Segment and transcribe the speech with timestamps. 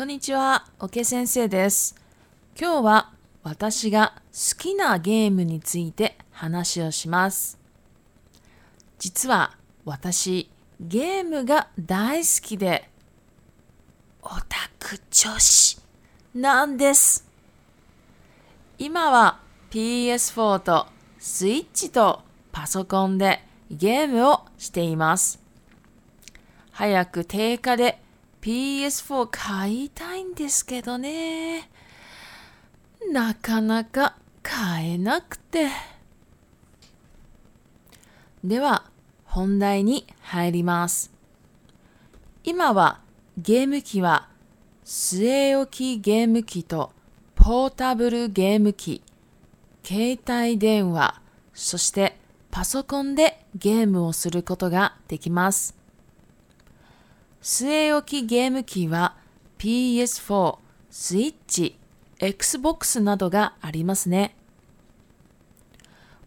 [0.00, 1.94] こんにちは、おけ先生です。
[2.58, 3.12] 今日は
[3.42, 7.58] 私が好きなゲームについて話をします。
[8.98, 10.48] 実は私、
[10.80, 12.88] ゲームが大好きで、
[14.22, 15.78] オタク女子
[16.34, 17.28] なんです。
[18.78, 20.86] 今は PS4 と
[21.18, 22.22] スイッチと
[22.52, 25.38] パソコンでゲームをしています。
[26.70, 28.00] 早く定価で
[28.40, 31.70] PS4 買いたいんですけどね。
[33.12, 35.68] なかなか買えなくて。
[38.42, 38.84] では、
[39.24, 41.12] 本題に入ります。
[42.42, 43.00] 今は
[43.36, 44.28] ゲーム機は
[44.84, 46.90] 据え置きゲーム機と
[47.34, 49.02] ポータブルゲーム機、
[49.84, 51.20] 携帯電話、
[51.54, 52.18] そして
[52.50, 55.79] パソコンでゲームをすることができます。
[57.42, 59.16] 据え置きゲーム機は
[59.58, 60.58] PS4、
[60.90, 61.78] スイッチ、
[62.18, 64.36] Xbox などがありますね。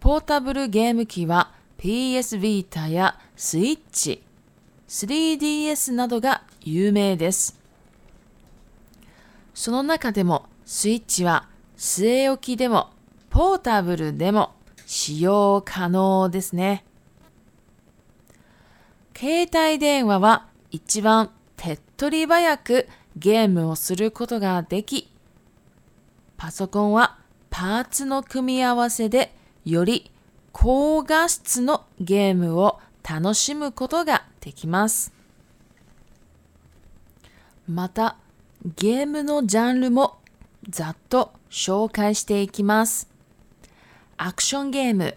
[0.00, 4.22] ポータブルゲーム機は PS Vita やスイッチ、
[4.88, 7.60] 3DS などが有名です。
[9.52, 12.88] その中でもスイッチは据え置きでも
[13.28, 14.54] ポータブルでも
[14.86, 16.82] 使用可能ですね。
[19.14, 25.08] 携帯電話は一番手っ取り早くゲームをすることができ、
[26.36, 27.16] パソコンは
[27.48, 29.32] パーツの組み合わせで
[29.64, 30.10] より
[30.50, 35.12] 高画質のゲームを楽しむことができます。
[37.68, 38.16] また、
[38.76, 40.16] ゲームのジャンルも
[40.68, 43.08] ざっと紹介していきます。
[44.16, 45.16] アクションゲーム、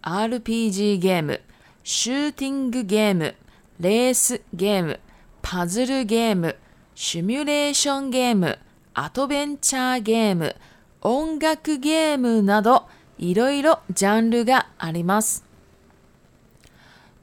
[0.00, 1.42] RPG ゲーム、
[1.82, 3.34] シューティングゲーム、
[3.80, 5.00] レースゲーム、
[5.42, 6.56] パズルゲーム、
[6.94, 8.58] シミュレーションゲーム、
[8.94, 10.54] アドベンチャーゲーム、
[11.00, 12.86] 音楽ゲームなど、
[13.18, 15.44] いろいろジャンルがあります。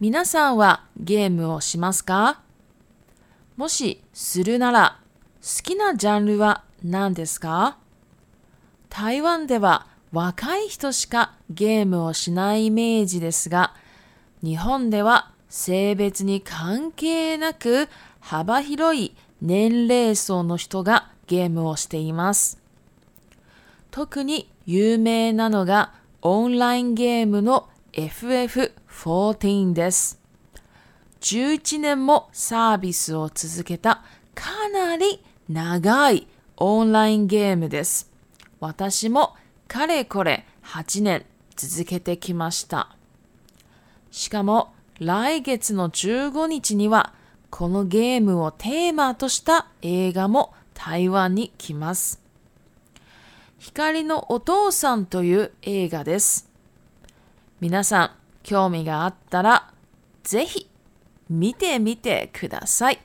[0.01, 2.41] 皆さんはゲームをしますか？
[3.55, 4.99] もしするなら、
[5.41, 7.77] 好きなジャンルは何ですか？
[8.89, 13.73] 台湾では若い人しかゲームをしないイメージですが、
[14.43, 17.89] 日本では性別に関係なく
[18.21, 22.57] 幅広い年齢層の人がゲームをしています。
[23.91, 30.21] 特に有名なのがオンラインゲームの FF14 です。
[31.19, 38.09] 11年もサービスを続けたかなり長いオンラインゲームです。
[38.61, 39.35] 私も
[39.67, 41.25] かれこれ8年
[41.57, 42.95] 続けてきました。
[44.11, 47.15] しかも来月の15日には
[47.49, 52.21] このゲームをテーマとした映画も台湾に来ます。
[53.57, 56.47] 光のお父さんという映画です。
[57.59, 58.11] 皆さん
[58.43, 59.73] 興味があったら
[60.21, 60.69] ぜひ
[61.31, 62.99] 見てみてください。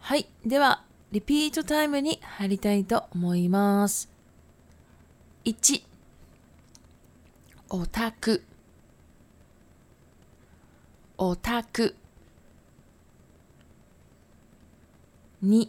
[0.00, 0.26] はい。
[0.44, 4.10] では、リピートタイムに入りたいと思います。
[5.44, 5.84] 1、
[7.68, 8.42] オタク。
[11.18, 11.94] オタク。
[15.42, 15.68] 2、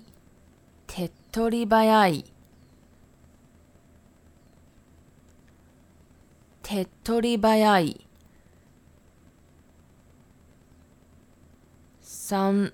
[0.87, 2.25] 手っ取り早い。
[6.63, 8.07] 手っ取り早い。
[12.01, 12.73] 3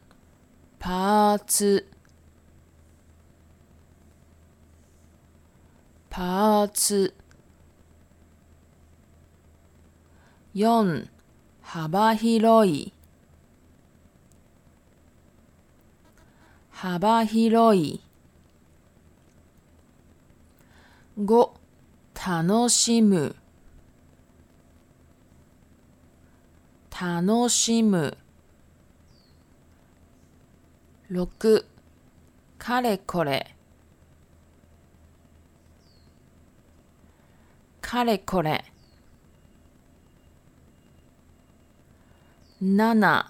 [0.80, 1.88] パーツ
[6.10, 7.14] パーツ
[10.56, 11.13] 4
[11.74, 12.94] 幅広い。
[16.70, 18.00] 幅広い。
[21.20, 21.50] 5
[22.28, 23.36] 楽しむ。
[26.92, 28.20] 楽しむ。
[31.10, 31.66] 6
[32.60, 33.56] かれこれ。
[37.82, 38.73] かれこれ。
[42.64, 43.26] 7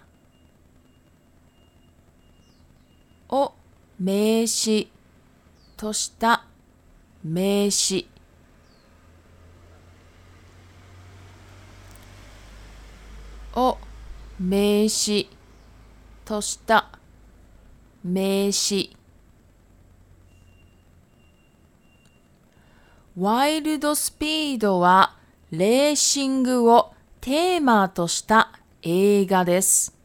[3.30, 3.54] を
[4.00, 4.92] 名詞
[5.76, 6.46] とした
[7.24, 8.08] 名詞。
[13.56, 13.80] を
[14.40, 15.28] 名詞
[16.26, 16.92] とした
[18.04, 18.96] 名詞。
[23.18, 25.18] ワイルドスピードは
[25.50, 29.96] レーシングをテーマとした映画です。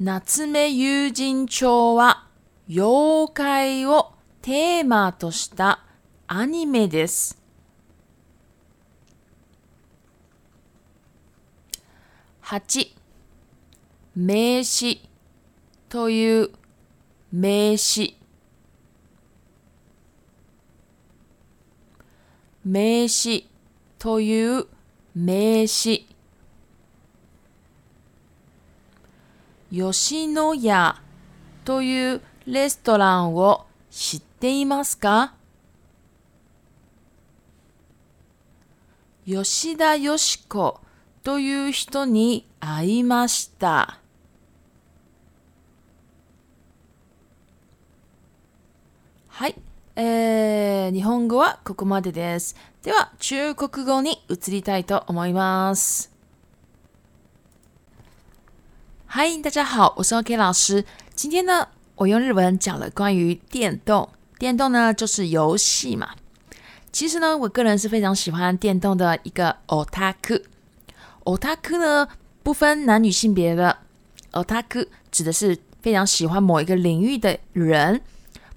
[0.00, 2.26] 夏目友人帳は
[2.66, 5.80] 妖怪をテーマとした
[6.26, 7.38] アニメです。
[12.42, 12.88] 8
[14.16, 15.02] 名詞
[15.90, 16.50] という
[17.30, 18.16] 名詞
[22.64, 23.48] 名詞
[23.98, 24.66] という
[25.14, 26.06] 名詞
[29.70, 31.00] 吉野家
[31.64, 35.34] というレストランを知っていますか？
[39.26, 40.78] 吉田よし子
[41.22, 43.98] という人に会いました。
[49.28, 49.54] はい。
[49.96, 52.56] えー、日本語はここまでです。
[52.82, 56.10] では、中国語に移りたいと思います。
[59.06, 60.84] 嗨，大家好，我是 OK 老师。
[61.14, 64.08] 今天呢，我用日文讲了关于电动。
[64.36, 66.16] 电动呢，就是游戏嘛。
[66.90, 70.42] 其实呢，我个人是非常喜欢电动的一个 otaku。
[71.22, 72.08] otaku 呢，
[72.42, 73.78] 不分男女性别的。
[74.32, 78.00] otaku 指的是非常喜欢某一个领域的人，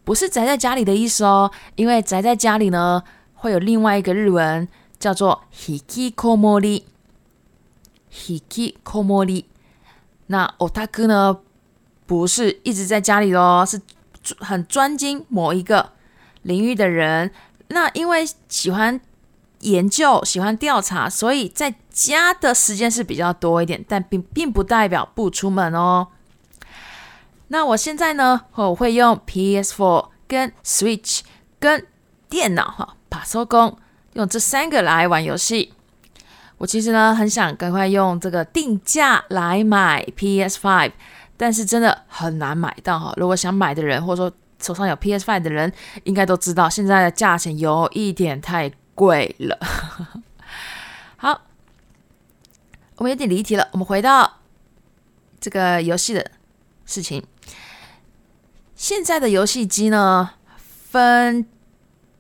[0.08, 1.52] 不是宅在家里的意思哦。
[1.76, 4.66] 因为宅在家里呢，会有另外一个日文
[4.98, 6.84] 叫做 hikikomori。
[8.10, 9.44] hikikomori。
[10.28, 11.40] 那 otaku 呢，
[12.06, 13.82] 不是一直在家里哦，是
[14.40, 15.92] 很专精某一个
[16.44, 17.32] 领域的人。
[17.68, 19.02] 那因为喜欢
[19.60, 26.08] 研究、喜欢调查，所以在家的时间是比较多一点，但并并不代表不出门哦。
[27.50, 31.22] 那我现在呢，我会用 PS4 跟 Switch
[31.60, 31.88] 跟
[32.30, 33.78] 电脑哈，把收工
[34.14, 35.74] 用这三个来玩游戏。
[36.58, 40.92] 我其实呢很想赶快用这个定价来买 PS Five，
[41.38, 43.14] 但是真的很难买到哈。
[43.16, 45.72] 如果想买的人，或者说手上有 PS Five 的人，
[46.04, 49.58] 应该都知道现在的价钱有一点太贵了。
[51.16, 51.44] 好，
[52.98, 54.40] 我们有点离题了，我们回到
[55.40, 56.32] 这个游戏的
[56.86, 57.24] 事情。
[58.78, 61.46] 现在的游戏机呢，分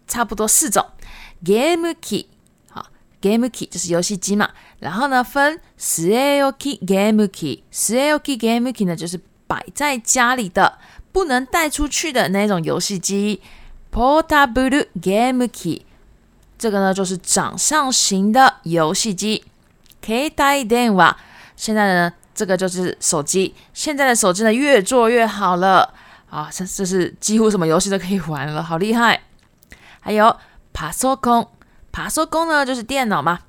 [0.07, 0.83] 差不多四种。
[1.45, 2.25] ：Game Key
[2.69, 2.87] 好。
[3.21, 4.49] Game Key 就是游戏机嘛，
[4.79, 10.79] 然后呢分 s a o k Game Key，s a o k Game Key 呢就是摆在家里的
[11.11, 13.39] 不能带出去的那种游戏机
[13.93, 15.85] ，Portable Game Key
[16.57, 19.43] 这个呢就是掌上型的游戏机
[20.01, 21.17] ，K 带电话，
[21.55, 25.93] 现在呢这个就是手机，现在的手机呢越做越好了。
[26.29, 29.21] 啊，这这是几乎什么游戏都可以玩了，好厉害，
[29.99, 30.35] 还有
[30.73, 31.47] Pasocon。
[31.89, 33.39] 爬收工呢，就是电脑嘛。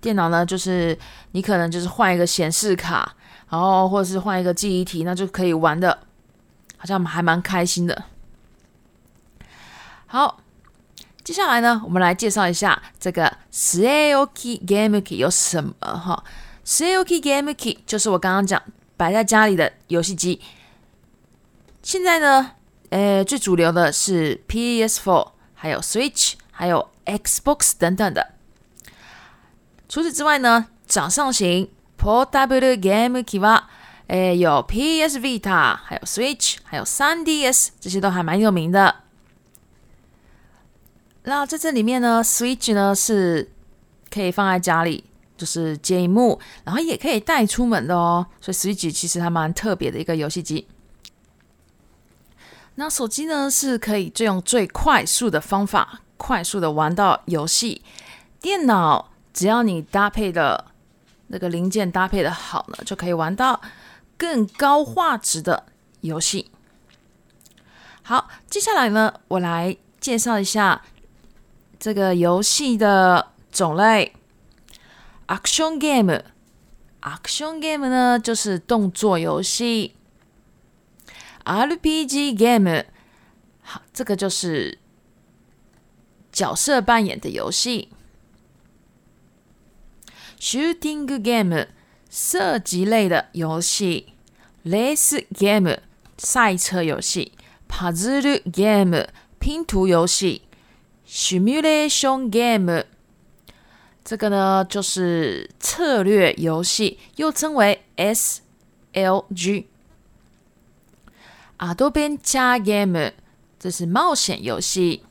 [0.00, 0.98] 电脑呢，就是
[1.32, 3.14] 你可能就是换一个显示卡，
[3.50, 5.98] 然后或者是换一个记忆体，那就可以玩的，
[6.78, 8.04] 好像还蛮开心的。
[10.06, 10.40] 好，
[11.22, 16.24] 接下来呢，我们来介绍一下这个 saoki Game Key 有什么哈。
[16.64, 18.62] saoki Game Key 就是我刚刚讲
[18.96, 20.40] 摆在家里的游戏机。
[21.88, 22.50] 现在呢，
[22.90, 26.90] 呃，最主流的是 PS4，还有 Switch，还有。
[27.06, 28.34] Xbox 等等的。
[29.88, 33.70] 除此之外呢，掌上型 Portable Game Key 啊，
[34.08, 38.96] 诶，有 PS Vita，还有 Switch，还有 3DS，这些都还蛮有名的。
[41.22, 43.50] 那在这里面呢，Switch 呢是
[44.10, 45.04] 可以放在家里，
[45.38, 48.26] 就是接一幕，然后也可以带出门的哦。
[48.42, 50.68] 所以 Switch 其实还蛮特别的一个游戏机。
[52.78, 56.00] 那手机呢是可以最用最快速的方法。
[56.16, 57.82] 快速的玩到游戏，
[58.40, 60.66] 电脑只要你搭配的
[61.28, 63.60] 那个零件搭配的好呢，就可以玩到
[64.16, 65.64] 更高画质的
[66.00, 66.50] 游戏。
[68.02, 70.82] 好，接下来呢，我来介绍一下
[71.78, 74.14] 这个游戏的种类。
[75.28, 79.94] Action game，Action game 呢就是动作游戏。
[81.44, 82.84] RPG game，
[83.62, 84.78] 好，这个就是。
[86.30, 87.88] 角色扮演的游戏
[90.38, 91.66] ，shooting game
[92.08, 94.12] 射击类的游戏
[94.64, 95.80] ，race game
[96.16, 97.32] 赛车游戏
[97.68, 99.08] ，puzzle game
[99.40, 100.42] 拼图游戏
[101.08, 102.84] ，simulation game
[104.04, 109.64] 这个呢就是策略游戏，又称为 SLG。
[111.58, 113.12] Adventure game
[113.58, 115.04] 这是冒险游戏。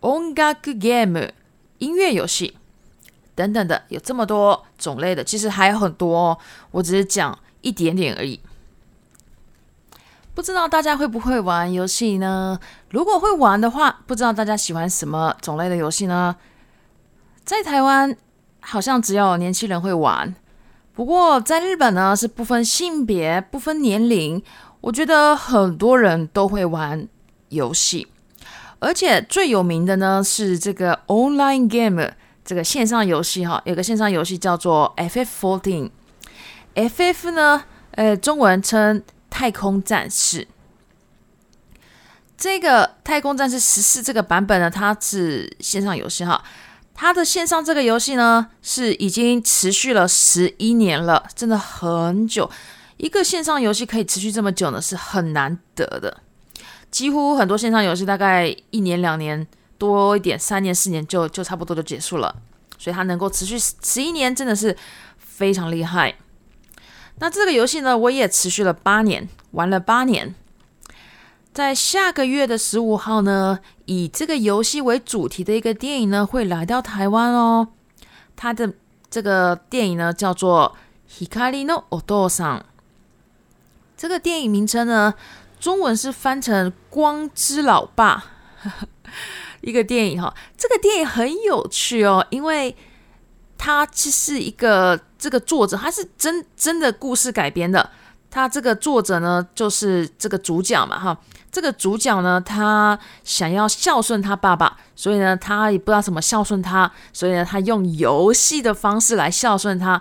[0.00, 1.32] 音楽 game
[1.78, 2.56] 音乐游戏
[3.34, 6.38] 等等的，有这么多种类的，其实还有很多。
[6.70, 8.40] 我只是讲一点点而已。
[10.34, 12.60] 不知道大家会不会玩游戏呢？
[12.90, 16.36] 如果会玩的话，不知道大家喜欢什么种类的游戏呢？
[17.44, 18.16] 在台湾
[18.60, 20.32] 好像只有年轻人会玩，
[20.94, 24.40] 不过在日本呢是不分性别、不分年龄，
[24.80, 27.06] 我觉得很多人都会玩
[27.48, 28.06] 游戏，
[28.78, 32.10] 而且最有名的呢是这个 online game
[32.44, 39.02] 这个线上游戏哈，有个线上游戏叫做 FF14，FF 呢，呃，中文称。
[39.30, 40.48] 太空战士，
[42.36, 46.42] 这个太空战士十四这个版本呢，它是线上游戏哈。
[46.94, 52.50] 它的线上这个游戏呢，是已经持续了十一年了，真的很久。
[52.98, 56.18] 一个线上游戏可以持续这么久呢，是很难得的。
[56.90, 59.46] 几乎很多线上游戏大概一年、两年
[59.78, 62.34] 多一点，三年、四年就就差不多就结束了。
[62.76, 64.76] 所以它能够持续十一年，真的是
[65.16, 66.14] 非常厉害。
[67.20, 70.34] 那这个游戏呢，我也持续了八年，玩了八年。
[71.52, 77.68] 在下个月的十五号呢，以这个游戏为主题的一个电影呢，会来到台湾哦。
[78.36, 78.72] 它的
[79.10, 80.76] 这个电影呢，叫做
[81.26, 82.58] 《Hikari no Odo-san》。
[83.98, 85.12] 这个电影名称呢，
[85.60, 88.24] 中文是翻成《光之老爸》。
[89.60, 92.74] 一个电影哈，这个电影很有趣哦，因为。
[93.60, 97.90] 它其实一个这个作者，他是真真的故事改编的。
[98.30, 101.18] 他这个作者呢，就是这个主角嘛，哈。
[101.50, 110.00] 这个主角呢，他想要孝顺他爸爸，所以呢，他也不知道怎么孝顺他，所以呢，他用游戏的方式来孝顺他。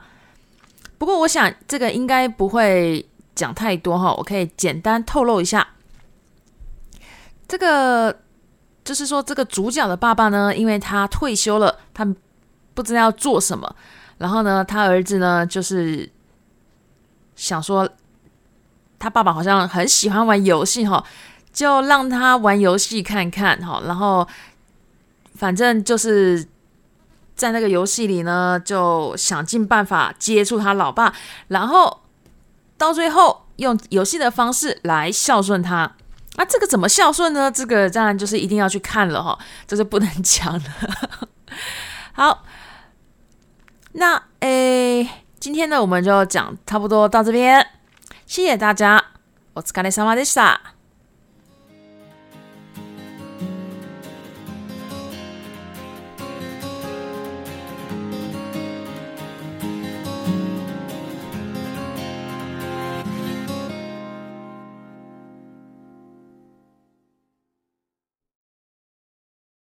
[0.99, 3.03] 不过，我想这个应该不会
[3.37, 5.65] 讲太多哈，我可以简单透露一下。
[7.47, 8.19] 这个
[8.83, 12.05] 就是说，这个主角的爸爸呢，因为他退休了，他。
[12.77, 13.75] 不知道要做什么，
[14.19, 16.07] 然后呢，他儿子呢，就是
[17.35, 17.89] 想说，
[18.99, 21.03] 他爸爸好像很喜欢玩游戏哈，
[21.51, 24.27] 就让他玩游戏看看哈，然后
[25.33, 26.47] 反正就是
[27.35, 31.11] 在那个游戏里呢，就想尽办法接触他老爸，
[31.47, 32.01] 然后
[32.77, 35.95] 到最后用游戏的方式来孝顺他。
[36.35, 37.51] 那这个怎么孝顺呢？
[37.51, 40.69] 这个当然就是一定要去看了哈，这是不能讲的。
[42.13, 42.43] 好。
[43.93, 47.65] 那诶，今天呢，我们就讲差不多到这边，
[48.27, 49.03] 谢谢大家，
[49.53, 50.76] 我是卡内萨马迪萨。